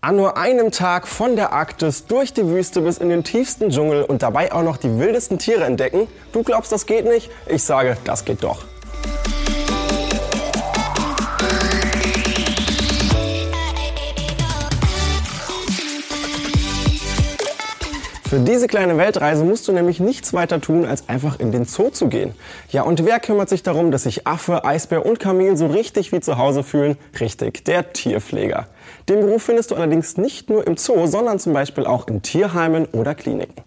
An 0.00 0.14
nur 0.14 0.36
einem 0.36 0.70
Tag 0.70 1.08
von 1.08 1.34
der 1.34 1.52
Arktis 1.52 2.06
durch 2.06 2.32
die 2.32 2.46
Wüste 2.46 2.82
bis 2.82 2.98
in 2.98 3.08
den 3.08 3.24
tiefsten 3.24 3.70
Dschungel 3.70 4.04
und 4.04 4.22
dabei 4.22 4.52
auch 4.52 4.62
noch 4.62 4.76
die 4.76 4.96
wildesten 4.96 5.40
Tiere 5.40 5.64
entdecken? 5.64 6.06
Du 6.32 6.44
glaubst, 6.44 6.70
das 6.70 6.86
geht 6.86 7.04
nicht? 7.04 7.32
Ich 7.48 7.64
sage, 7.64 7.96
das 8.04 8.24
geht 8.24 8.44
doch. 8.44 8.64
Für 18.28 18.40
diese 18.40 18.66
kleine 18.66 18.98
Weltreise 18.98 19.42
musst 19.42 19.68
du 19.68 19.72
nämlich 19.72 20.00
nichts 20.00 20.34
weiter 20.34 20.60
tun, 20.60 20.84
als 20.84 21.08
einfach 21.08 21.40
in 21.40 21.50
den 21.50 21.64
Zoo 21.64 21.88
zu 21.88 22.08
gehen. 22.08 22.34
Ja, 22.68 22.82
und 22.82 23.06
wer 23.06 23.20
kümmert 23.20 23.48
sich 23.48 23.62
darum, 23.62 23.90
dass 23.90 24.02
sich 24.02 24.26
Affe, 24.26 24.66
Eisbär 24.66 25.06
und 25.06 25.18
Kamel 25.18 25.56
so 25.56 25.66
richtig 25.66 26.12
wie 26.12 26.20
zu 26.20 26.36
Hause 26.36 26.62
fühlen? 26.62 26.98
Richtig, 27.18 27.64
der 27.64 27.94
Tierpfleger. 27.94 28.66
Den 29.08 29.20
Beruf 29.20 29.44
findest 29.44 29.70
du 29.70 29.76
allerdings 29.76 30.18
nicht 30.18 30.50
nur 30.50 30.66
im 30.66 30.76
Zoo, 30.76 31.06
sondern 31.06 31.38
zum 31.38 31.54
Beispiel 31.54 31.86
auch 31.86 32.06
in 32.06 32.20
Tierheimen 32.20 32.84
oder 32.92 33.14
Kliniken. 33.14 33.62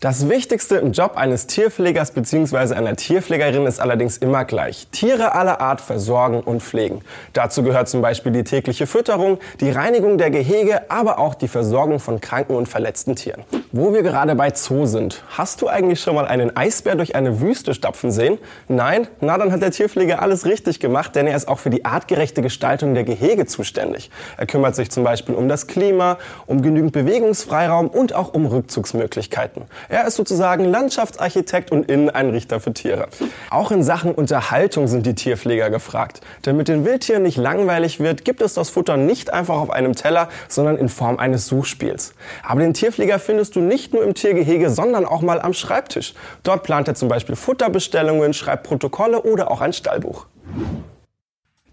Das 0.00 0.28
Wichtigste 0.28 0.76
im 0.76 0.92
Job 0.92 1.16
eines 1.16 1.46
Tierpflegers 1.46 2.10
bzw. 2.10 2.74
einer 2.74 2.96
Tierpflegerin 2.96 3.64
ist 3.66 3.80
allerdings 3.80 4.18
immer 4.18 4.44
gleich. 4.44 4.88
Tiere 4.92 5.34
aller 5.34 5.62
Art 5.62 5.80
versorgen 5.80 6.40
und 6.40 6.62
pflegen. 6.62 7.00
Dazu 7.32 7.62
gehört 7.62 7.88
zum 7.88 8.02
Beispiel 8.02 8.30
die 8.30 8.44
tägliche 8.44 8.86
Fütterung, 8.86 9.38
die 9.60 9.70
Reinigung 9.70 10.18
der 10.18 10.30
Gehege, 10.30 10.90
aber 10.90 11.18
auch 11.18 11.34
die 11.34 11.48
Versorgung 11.48 11.98
von 11.98 12.20
kranken 12.20 12.56
und 12.56 12.68
verletzten 12.68 13.16
Tieren. 13.16 13.42
Wo 13.78 13.92
wir 13.92 14.02
gerade 14.02 14.34
bei 14.36 14.50
Zoo 14.54 14.86
sind, 14.86 15.22
hast 15.28 15.60
du 15.60 15.68
eigentlich 15.68 16.00
schon 16.00 16.14
mal 16.14 16.26
einen 16.26 16.56
Eisbär 16.56 16.94
durch 16.94 17.14
eine 17.14 17.42
Wüste 17.42 17.74
stapfen 17.74 18.10
sehen? 18.10 18.38
Nein? 18.68 19.06
Na, 19.20 19.36
dann 19.36 19.52
hat 19.52 19.60
der 19.60 19.70
Tierpfleger 19.70 20.22
alles 20.22 20.46
richtig 20.46 20.80
gemacht, 20.80 21.14
denn 21.14 21.26
er 21.26 21.36
ist 21.36 21.46
auch 21.46 21.58
für 21.58 21.68
die 21.68 21.84
artgerechte 21.84 22.40
Gestaltung 22.40 22.94
der 22.94 23.04
Gehege 23.04 23.44
zuständig. 23.44 24.10
Er 24.38 24.46
kümmert 24.46 24.76
sich 24.76 24.90
zum 24.90 25.04
Beispiel 25.04 25.34
um 25.34 25.46
das 25.46 25.66
Klima, 25.66 26.16
um 26.46 26.62
genügend 26.62 26.92
Bewegungsfreiraum 26.92 27.88
und 27.88 28.14
auch 28.14 28.32
um 28.32 28.46
Rückzugsmöglichkeiten. 28.46 29.64
Er 29.90 30.06
ist 30.06 30.16
sozusagen 30.16 30.64
Landschaftsarchitekt 30.64 31.70
und 31.70 31.90
Inneneinrichter 31.90 32.60
für 32.60 32.72
Tiere. 32.72 33.08
Auch 33.50 33.72
in 33.72 33.82
Sachen 33.82 34.14
Unterhaltung 34.14 34.88
sind 34.88 35.04
die 35.04 35.14
Tierpfleger 35.14 35.68
gefragt. 35.68 36.22
Damit 36.40 36.68
den 36.68 36.86
Wildtieren 36.86 37.24
nicht 37.24 37.36
langweilig 37.36 38.00
wird, 38.00 38.24
gibt 38.24 38.40
es 38.40 38.54
das 38.54 38.70
Futter 38.70 38.96
nicht 38.96 39.34
einfach 39.34 39.56
auf 39.56 39.68
einem 39.68 39.94
Teller, 39.94 40.30
sondern 40.48 40.78
in 40.78 40.88
Form 40.88 41.18
eines 41.18 41.46
Suchspiels. 41.46 42.14
Aber 42.42 42.60
den 42.60 42.72
Tierpfleger 42.72 43.18
findest 43.18 43.54
du 43.54 43.65
nicht 43.66 43.92
nur 43.92 44.02
im 44.02 44.14
Tiergehege, 44.14 44.70
sondern 44.70 45.04
auch 45.04 45.22
mal 45.22 45.40
am 45.40 45.52
Schreibtisch. 45.52 46.14
Dort 46.42 46.62
plant 46.62 46.88
er 46.88 46.94
zum 46.94 47.08
Beispiel 47.08 47.36
Futterbestellungen, 47.36 48.32
schreibt 48.32 48.64
Protokolle 48.64 49.22
oder 49.22 49.50
auch 49.50 49.60
ein 49.60 49.72
Stallbuch. 49.72 50.26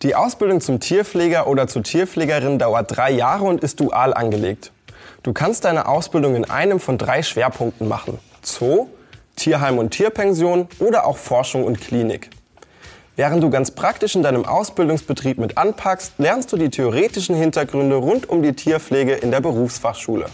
Die 0.02 0.16
Ausbildung 0.16 0.60
zum 0.60 0.80
Tierpfleger 0.80 1.48
oder 1.48 1.68
zur 1.68 1.84
Tierpflegerin 1.84 2.60
dauert 2.60 2.96
drei 2.96 3.12
Jahre 3.12 3.46
und 3.46 3.64
ist 3.64 3.80
dual 3.80 4.14
angelegt. 4.14 4.72
Du 5.24 5.32
kannst 5.32 5.64
deine 5.64 5.88
Ausbildung 5.88 6.36
in 6.36 6.44
einem 6.44 6.82
von 6.82 6.98
drei 6.98 7.24
Schwerpunkten 7.24 7.88
machen. 7.88 8.20
Zoo, 8.42 8.88
Tierheim 9.38 9.78
und 9.78 9.92
Tierpension 9.92 10.68
oder 10.80 11.06
auch 11.06 11.18
Forschung 11.18 11.64
und 11.64 11.80
Klinik. 11.80 12.30
Während 13.16 13.44
du 13.44 13.50
ganz 13.50 13.72
praktisch 13.72 14.16
in 14.16 14.24
deinem 14.24 14.44
Ausbildungsbetrieb 14.44 15.38
mit 15.38 15.58
anpackst, 15.58 16.14
lernst 16.18 16.52
du 16.52 16.58
die 16.58 16.70
theoretischen 16.70 17.36
Hintergründe 17.36 17.96
rund 17.96 18.28
um 18.28 18.42
die 18.42 18.54
Tierpflege 18.54 19.14
in 19.14 19.30
der 19.32 19.40
Berufsfachschule. 19.40 20.26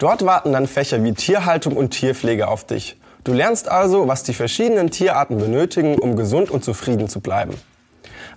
Dort 0.00 0.24
warten 0.24 0.54
dann 0.54 0.66
Fächer 0.66 1.04
wie 1.04 1.12
Tierhaltung 1.12 1.76
und 1.76 1.90
Tierpflege 1.90 2.48
auf 2.48 2.64
dich. 2.64 2.98
Du 3.22 3.34
lernst 3.34 3.68
also, 3.68 4.08
was 4.08 4.22
die 4.22 4.32
verschiedenen 4.32 4.90
Tierarten 4.90 5.36
benötigen, 5.36 5.98
um 5.98 6.16
gesund 6.16 6.50
und 6.50 6.64
zufrieden 6.64 7.06
zu 7.10 7.20
bleiben. 7.20 7.52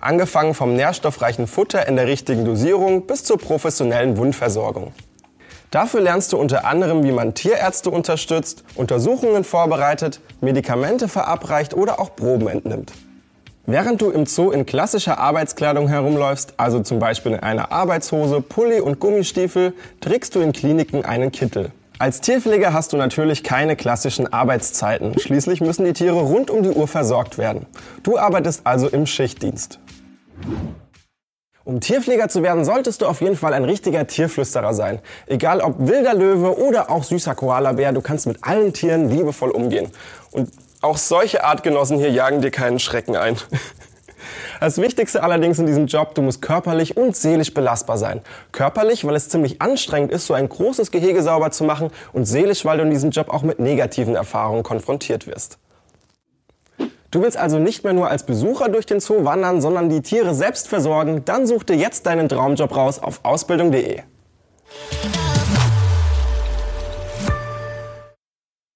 Angefangen 0.01 0.55
vom 0.55 0.75
nährstoffreichen 0.75 1.47
Futter 1.47 1.87
in 1.87 1.95
der 1.95 2.05
richtigen 2.05 2.43
Dosierung 2.43 3.07
bis 3.07 3.23
zur 3.23 3.37
professionellen 3.37 4.17
Wundversorgung. 4.17 4.91
Dafür 5.71 6.01
lernst 6.01 6.33
du 6.33 6.37
unter 6.37 6.65
anderem, 6.65 7.05
wie 7.05 7.13
man 7.13 7.33
Tierärzte 7.33 7.89
unterstützt, 7.89 8.65
Untersuchungen 8.75 9.45
vorbereitet, 9.45 10.19
Medikamente 10.41 11.07
verabreicht 11.07 11.73
oder 11.73 12.01
auch 12.01 12.13
Proben 12.13 12.49
entnimmt. 12.49 12.91
Während 13.65 14.01
du 14.01 14.09
im 14.09 14.25
Zoo 14.25 14.51
in 14.51 14.65
klassischer 14.65 15.19
Arbeitskleidung 15.19 15.87
herumläufst, 15.87 16.55
also 16.57 16.81
zum 16.81 16.99
Beispiel 16.99 17.31
in 17.31 17.39
einer 17.39 17.71
Arbeitshose, 17.71 18.41
Pulli 18.41 18.81
und 18.81 18.99
Gummistiefel, 18.99 19.73
trägst 20.01 20.35
du 20.35 20.41
in 20.41 20.51
Kliniken 20.51 21.05
einen 21.05 21.31
Kittel. 21.31 21.71
Als 21.97 22.19
Tierpfleger 22.19 22.73
hast 22.73 22.91
du 22.91 22.97
natürlich 22.97 23.41
keine 23.41 23.77
klassischen 23.77 24.31
Arbeitszeiten. 24.33 25.17
Schließlich 25.17 25.61
müssen 25.61 25.85
die 25.85 25.93
Tiere 25.93 26.19
rund 26.19 26.51
um 26.51 26.61
die 26.61 26.71
Uhr 26.71 26.89
versorgt 26.89 27.37
werden. 27.37 27.65
Du 28.03 28.17
arbeitest 28.17 28.67
also 28.67 28.89
im 28.89 29.05
Schichtdienst. 29.05 29.79
Um 31.63 31.79
Tierpfleger 31.79 32.27
zu 32.27 32.43
werden, 32.43 32.65
solltest 32.65 33.01
du 33.01 33.05
auf 33.05 33.21
jeden 33.21 33.37
Fall 33.37 33.53
ein 33.53 33.63
richtiger 33.63 34.05
Tierflüsterer 34.05 34.73
sein. 34.73 34.99
Egal 35.27 35.61
ob 35.61 35.75
wilder 35.79 36.13
Löwe 36.13 36.59
oder 36.59 36.91
auch 36.91 37.05
süßer 37.05 37.35
Koalabär, 37.35 37.93
du 37.93 38.01
kannst 38.01 38.27
mit 38.27 38.43
allen 38.43 38.73
Tieren 38.73 39.09
liebevoll 39.09 39.51
umgehen. 39.51 39.89
Und 40.31 40.49
auch 40.83 40.97
solche 40.97 41.43
Artgenossen 41.43 41.97
hier 41.97 42.11
jagen 42.11 42.41
dir 42.41 42.51
keinen 42.51 42.79
Schrecken 42.79 43.15
ein. 43.15 43.37
Das 44.59 44.77
Wichtigste 44.77 45.23
allerdings 45.23 45.59
in 45.59 45.65
diesem 45.65 45.87
Job, 45.87 46.15
du 46.15 46.21
musst 46.21 46.41
körperlich 46.41 46.95
und 46.95 47.17
seelisch 47.17 47.53
belastbar 47.53 47.97
sein. 47.97 48.21
Körperlich, 48.53 49.05
weil 49.05 49.15
es 49.15 49.27
ziemlich 49.27 49.61
anstrengend 49.61 50.13
ist, 50.13 50.25
so 50.25 50.33
ein 50.33 50.47
großes 50.47 50.89
Gehege 50.89 51.21
sauber 51.21 51.51
zu 51.51 51.65
machen 51.65 51.89
und 52.13 52.23
seelisch, 52.23 52.63
weil 52.63 52.77
du 52.77 52.83
in 52.83 52.89
diesem 52.89 53.09
Job 53.09 53.29
auch 53.29 53.43
mit 53.43 53.59
negativen 53.59 54.15
Erfahrungen 54.15 54.63
konfrontiert 54.63 55.27
wirst. 55.27 55.57
Du 57.11 57.21
willst 57.21 57.35
also 57.35 57.59
nicht 57.59 57.83
mehr 57.83 57.91
nur 57.91 58.07
als 58.09 58.25
Besucher 58.25 58.69
durch 58.69 58.85
den 58.85 59.01
Zoo 59.01 59.25
wandern, 59.25 59.59
sondern 59.59 59.89
die 59.89 60.01
Tiere 60.01 60.33
selbst 60.33 60.69
versorgen? 60.69 61.25
Dann 61.25 61.45
such 61.45 61.63
dir 61.63 61.75
jetzt 61.75 62.05
deinen 62.05 62.29
Traumjob 62.29 62.73
raus 62.73 62.99
auf 62.99 63.19
ausbildung.de. 63.23 64.03